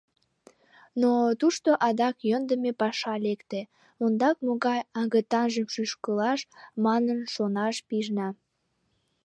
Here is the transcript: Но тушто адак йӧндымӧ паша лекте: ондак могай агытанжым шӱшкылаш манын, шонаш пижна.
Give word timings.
Но 1.01 1.11
тушто 1.39 1.69
адак 1.87 2.17
йӧндымӧ 2.29 2.71
паша 2.81 3.15
лекте: 3.25 3.61
ондак 4.03 4.37
могай 4.45 4.79
агытанжым 5.01 5.67
шӱшкылаш 5.73 6.39
манын, 6.85 7.19
шонаш 7.33 7.75
пижна. 7.87 8.27